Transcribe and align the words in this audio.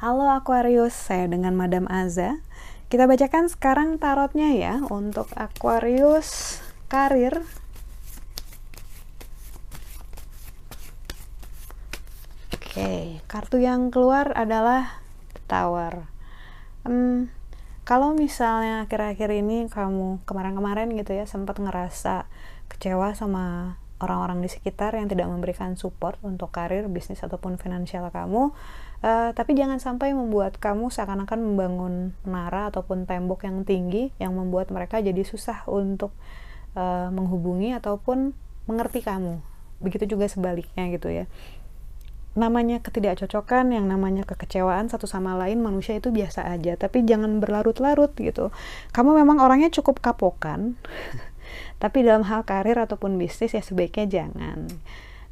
Halo 0.00 0.26
Aquarius, 0.32 0.90
saya 0.90 1.30
dengan 1.30 1.54
Madam 1.54 1.86
Aza. 1.86 2.42
Kita 2.90 3.06
bacakan 3.06 3.46
sekarang 3.46 4.02
tarotnya 4.02 4.50
ya 4.50 4.82
untuk 4.90 5.30
Aquarius 5.38 6.58
karir. 6.90 7.46
Oke, 12.58 13.22
kartu 13.30 13.62
yang 13.62 13.94
keluar 13.94 14.34
adalah 14.34 14.98
Tower. 15.46 16.10
Hmm, 16.82 17.30
kalau 17.90 18.14
misalnya 18.14 18.86
akhir-akhir 18.86 19.34
ini 19.34 19.66
kamu 19.66 20.22
kemarin-kemarin 20.22 20.94
gitu 20.94 21.10
ya 21.10 21.26
sempat 21.26 21.58
ngerasa 21.58 22.30
kecewa 22.70 23.18
sama 23.18 23.74
orang-orang 23.98 24.46
di 24.46 24.48
sekitar 24.48 24.94
yang 24.94 25.10
tidak 25.10 25.26
memberikan 25.26 25.74
support 25.74 26.14
untuk 26.22 26.54
karir, 26.54 26.86
bisnis 26.86 27.18
ataupun 27.18 27.58
finansial 27.58 28.06
kamu, 28.14 28.54
uh, 29.02 29.30
tapi 29.34 29.58
jangan 29.58 29.82
sampai 29.82 30.14
membuat 30.14 30.62
kamu 30.62 30.86
seakan-akan 30.86 31.42
membangun 31.42 32.14
menara 32.22 32.70
ataupun 32.70 33.10
tembok 33.10 33.42
yang 33.42 33.66
tinggi 33.66 34.14
yang 34.22 34.38
membuat 34.38 34.70
mereka 34.70 35.02
jadi 35.02 35.26
susah 35.26 35.66
untuk 35.66 36.14
uh, 36.78 37.10
menghubungi 37.10 37.74
ataupun 37.74 38.38
mengerti 38.70 39.02
kamu. 39.02 39.42
Begitu 39.82 40.14
juga 40.14 40.30
sebaliknya 40.30 40.86
gitu 40.94 41.10
ya. 41.10 41.26
Namanya 42.38 42.78
ketidakcocokan, 42.84 43.74
yang 43.74 43.90
namanya 43.90 44.22
kekecewaan 44.22 44.86
satu 44.86 45.10
sama 45.10 45.34
lain 45.34 45.58
manusia 45.62 45.98
itu 45.98 46.14
biasa 46.14 46.46
aja, 46.46 46.78
tapi 46.78 47.02
jangan 47.02 47.42
berlarut-larut 47.42 48.14
gitu. 48.18 48.54
Kamu 48.94 49.16
memang 49.18 49.42
orangnya 49.42 49.70
cukup 49.70 49.98
kapokan. 49.98 50.76
tapi 51.82 52.04
dalam 52.04 52.22
hal 52.28 52.44
karir 52.44 52.76
ataupun 52.78 53.16
bisnis 53.16 53.56
ya 53.56 53.62
sebaiknya 53.64 54.06
jangan 54.06 54.68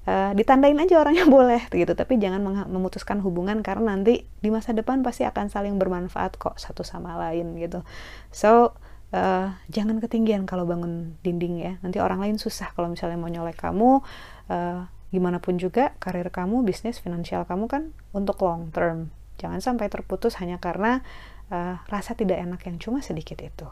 uh, 0.09 0.33
ditandain 0.35 0.81
aja 0.81 0.99
orangnya 0.99 1.29
boleh 1.29 1.63
gitu 1.71 1.93
tapi 1.93 2.17
jangan 2.17 2.41
memutuskan 2.67 3.21
hubungan 3.21 3.61
karena 3.61 3.95
nanti 3.95 4.25
di 4.41 4.49
masa 4.49 4.73
depan 4.73 5.05
pasti 5.05 5.29
akan 5.29 5.53
saling 5.53 5.77
bermanfaat 5.77 6.41
kok 6.41 6.57
satu 6.57 6.83
sama 6.83 7.21
lain 7.21 7.55
gitu 7.61 7.85
so 8.33 8.75
uh, 9.13 9.53
jangan 9.69 10.01
ketinggian 10.01 10.49
kalau 10.49 10.65
bangun 10.65 11.21
dinding 11.21 11.61
ya 11.61 11.73
nanti 11.85 12.01
orang 12.01 12.25
lain 12.25 12.37
susah 12.41 12.73
kalau 12.73 12.89
misalnya 12.89 13.21
mau 13.21 13.31
nyolek 13.31 13.61
kamu 13.61 14.01
uh, 14.49 14.89
gimana 15.09 15.41
pun 15.41 15.57
juga 15.57 15.97
karir 16.01 16.29
kamu 16.29 16.65
bisnis 16.65 17.01
finansial 17.01 17.49
kamu 17.49 17.65
kan 17.69 17.83
untuk 18.13 18.41
long 18.45 18.69
term 18.73 19.09
jangan 19.41 19.61
sampai 19.63 19.89
terputus 19.89 20.37
hanya 20.41 20.61
karena 20.61 21.01
uh, 21.49 21.81
rasa 21.89 22.13
tidak 22.13 22.41
enak 22.43 22.61
yang 22.69 22.77
cuma 22.77 23.01
sedikit 23.01 23.41
itu 23.41 23.69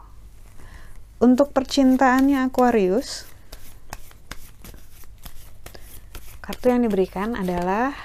untuk 1.17 1.49
percintaannya 1.49 2.45
Aquarius, 2.45 3.25
kartu 6.45 6.69
yang 6.69 6.85
diberikan 6.85 7.33
adalah 7.33 7.97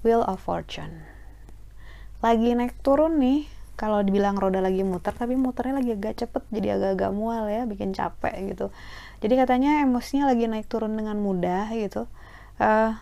Wheel 0.00 0.24
of 0.24 0.40
Fortune. 0.40 1.04
Lagi 2.24 2.56
naik 2.56 2.80
turun 2.80 3.20
nih, 3.20 3.44
kalau 3.80 4.04
dibilang 4.04 4.36
roda 4.36 4.60
lagi 4.60 4.84
muter, 4.84 5.16
tapi 5.16 5.40
muternya 5.40 5.80
lagi 5.80 5.96
agak 5.96 6.20
cepet, 6.20 6.44
jadi 6.52 6.76
agak-agak 6.76 7.16
mual 7.16 7.48
ya, 7.48 7.64
bikin 7.64 7.96
capek 7.96 8.52
gitu. 8.52 8.68
Jadi 9.24 9.34
katanya 9.40 9.80
emosinya 9.80 10.28
lagi 10.28 10.44
naik 10.44 10.68
turun 10.68 10.92
dengan 11.00 11.16
mudah 11.16 11.72
gitu. 11.72 12.04
Uh, 12.60 12.92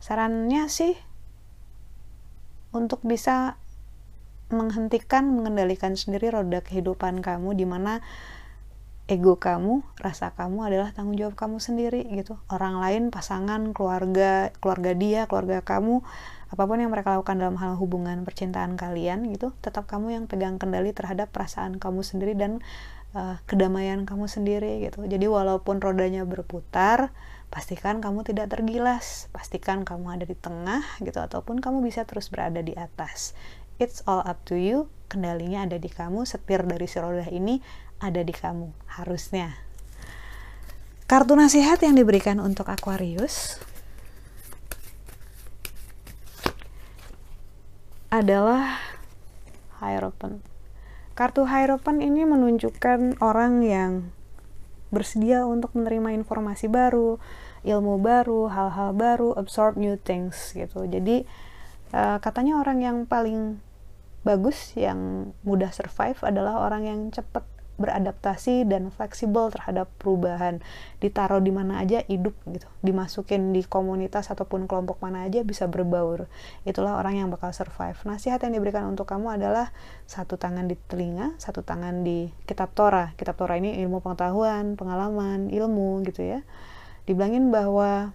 sarannya 0.00 0.64
sih 0.72 0.96
untuk 2.72 3.04
bisa 3.04 3.60
menghentikan 4.48 5.28
mengendalikan 5.28 6.00
sendiri 6.00 6.32
roda 6.32 6.64
kehidupan 6.64 7.20
kamu 7.20 7.52
di 7.52 7.68
mana 7.68 8.00
ego 9.10 9.36
kamu, 9.36 9.82
rasa 10.00 10.32
kamu 10.32 10.70
adalah 10.70 10.94
tanggung 10.94 11.18
jawab 11.18 11.36
kamu 11.36 11.60
sendiri 11.60 12.06
gitu. 12.14 12.38
Orang 12.48 12.78
lain, 12.78 13.10
pasangan, 13.12 13.74
keluarga, 13.76 14.54
keluarga 14.62 14.94
dia, 14.94 15.26
keluarga 15.26 15.60
kamu, 15.66 16.00
apa 16.50 16.62
pun 16.66 16.82
yang 16.82 16.90
mereka 16.90 17.14
lakukan 17.14 17.38
dalam 17.38 17.56
hal 17.62 17.78
hubungan 17.78 18.26
percintaan 18.26 18.74
kalian 18.74 19.30
gitu, 19.30 19.54
tetap 19.62 19.86
kamu 19.86 20.18
yang 20.18 20.24
pegang 20.26 20.58
kendali 20.58 20.90
terhadap 20.90 21.30
perasaan 21.30 21.78
kamu 21.78 22.02
sendiri 22.02 22.34
dan 22.34 22.58
uh, 23.14 23.38
kedamaian 23.46 24.02
kamu 24.02 24.26
sendiri 24.26 24.82
gitu. 24.82 25.06
Jadi 25.06 25.30
walaupun 25.30 25.78
rodanya 25.78 26.26
berputar, 26.26 27.14
pastikan 27.54 28.02
kamu 28.02 28.26
tidak 28.26 28.50
tergilas, 28.50 29.30
pastikan 29.30 29.86
kamu 29.86 30.18
ada 30.18 30.24
di 30.26 30.34
tengah 30.34 30.82
gitu 30.98 31.22
ataupun 31.22 31.62
kamu 31.62 31.86
bisa 31.86 32.02
terus 32.02 32.26
berada 32.28 32.58
di 32.58 32.74
atas 32.74 33.38
it's 33.80 34.04
all 34.04 34.20
up 34.28 34.44
to 34.44 34.54
you 34.54 34.92
kendalinya 35.08 35.64
ada 35.64 35.80
di 35.80 35.88
kamu 35.88 36.28
setir 36.28 36.62
dari 36.68 36.84
si 36.84 37.00
roda 37.00 37.24
ini 37.32 37.64
ada 37.98 38.20
di 38.20 38.30
kamu 38.30 38.70
harusnya 39.00 39.56
kartu 41.08 41.34
nasihat 41.34 41.80
yang 41.80 41.96
diberikan 41.96 42.38
untuk 42.38 42.68
Aquarius 42.68 43.58
adalah 48.10 48.78
Hierophant 49.78 50.42
kartu 51.14 51.46
Hierophant 51.46 52.00
ini 52.00 52.24
menunjukkan 52.24 53.20
orang 53.22 53.60
yang 53.64 53.92
bersedia 54.90 55.46
untuk 55.46 55.70
menerima 55.78 56.18
informasi 56.22 56.66
baru 56.66 57.22
ilmu 57.62 58.00
baru 58.00 58.48
hal-hal 58.48 58.96
baru 58.96 59.36
absorb 59.36 59.76
new 59.76 60.00
things 60.00 60.56
gitu. 60.56 60.88
Jadi 60.88 61.28
uh, 61.92 62.16
katanya 62.18 62.58
orang 62.58 62.80
yang 62.80 62.96
paling 63.04 63.60
bagus 64.24 64.72
yang 64.76 65.32
mudah 65.44 65.72
survive 65.72 66.18
adalah 66.24 66.60
orang 66.60 66.82
yang 66.88 67.00
cepat 67.12 67.44
beradaptasi 67.80 68.68
dan 68.68 68.92
fleksibel 68.92 69.48
terhadap 69.48 69.88
perubahan. 69.96 70.60
Ditaruh 71.00 71.40
di 71.40 71.48
mana 71.50 71.80
aja 71.80 72.04
hidup 72.06 72.36
gitu. 72.52 72.68
Dimasukin 72.84 73.56
di 73.56 73.64
komunitas 73.64 74.28
ataupun 74.28 74.68
kelompok 74.68 75.00
mana 75.00 75.24
aja 75.24 75.40
bisa 75.40 75.66
berbaur. 75.66 76.28
Itulah 76.68 77.00
orang 77.00 77.24
yang 77.24 77.28
bakal 77.32 77.50
survive. 77.56 77.96
Nasihat 78.04 78.38
yang 78.44 78.52
diberikan 78.54 78.84
untuk 78.86 79.08
kamu 79.08 79.40
adalah 79.40 79.72
satu 80.04 80.36
tangan 80.36 80.68
di 80.68 80.76
telinga 80.86 81.40
satu 81.40 81.64
tangan 81.64 82.04
di 82.04 82.28
kitab 82.44 82.76
Torah. 82.76 83.16
Kitab 83.16 83.40
Torah 83.40 83.56
ini 83.56 83.80
ilmu 83.80 84.04
pengetahuan 84.04 84.76
pengalaman 84.76 85.48
ilmu 85.48 86.04
gitu 86.04 86.20
ya. 86.20 86.44
Dibilangin 87.08 87.48
bahwa 87.48 88.12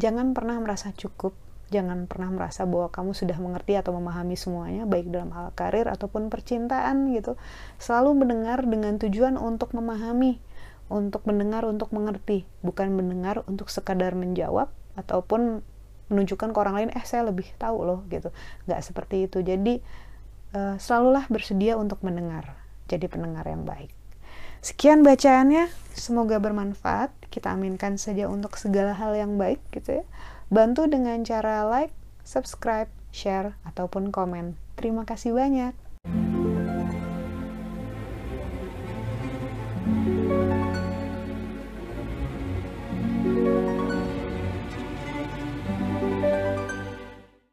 jangan 0.00 0.32
pernah 0.32 0.56
merasa 0.58 0.94
cukup 0.96 1.36
Jangan 1.68 2.08
pernah 2.08 2.32
merasa 2.32 2.64
bahwa 2.64 2.88
kamu 2.88 3.12
sudah 3.12 3.36
mengerti 3.36 3.76
atau 3.76 3.92
memahami 3.92 4.40
semuanya, 4.40 4.88
baik 4.88 5.12
dalam 5.12 5.28
hal 5.36 5.52
karir 5.52 5.84
ataupun 5.84 6.32
percintaan 6.32 7.12
gitu. 7.12 7.36
Selalu 7.76 8.24
mendengar 8.24 8.64
dengan 8.64 8.96
tujuan 8.96 9.36
untuk 9.36 9.76
memahami, 9.76 10.40
untuk 10.88 11.28
mendengar 11.28 11.68
untuk 11.68 11.92
mengerti, 11.92 12.48
bukan 12.64 12.96
mendengar 12.96 13.44
untuk 13.44 13.68
sekadar 13.68 14.16
menjawab 14.16 14.72
ataupun 14.96 15.60
menunjukkan 16.08 16.56
ke 16.56 16.58
orang 16.58 16.74
lain, 16.80 16.90
eh 16.96 17.04
saya 17.04 17.28
lebih 17.28 17.44
tahu 17.60 17.84
loh 17.84 18.00
gitu. 18.08 18.32
Nggak 18.64 18.80
seperti 18.80 19.28
itu. 19.28 19.44
Jadi 19.44 19.84
uh, 20.56 20.80
selalulah 20.80 21.28
bersedia 21.28 21.76
untuk 21.76 22.00
mendengar, 22.00 22.56
jadi 22.88 23.12
pendengar 23.12 23.44
yang 23.44 23.68
baik. 23.68 23.92
Sekian 24.64 25.06
bacaannya, 25.06 25.70
semoga 25.94 26.40
bermanfaat. 26.40 27.12
Kita 27.28 27.52
aminkan 27.52 28.00
saja 28.00 28.26
untuk 28.26 28.56
segala 28.56 28.96
hal 28.96 29.12
yang 29.14 29.36
baik 29.36 29.60
gitu 29.70 30.02
ya. 30.02 30.04
Bantu 30.48 30.88
dengan 30.88 31.28
cara 31.28 31.68
like, 31.68 31.92
subscribe, 32.24 32.88
share, 33.12 33.60
ataupun 33.68 34.08
komen. 34.08 34.56
Terima 34.80 35.04
kasih 35.04 35.36
banyak. 35.36 35.76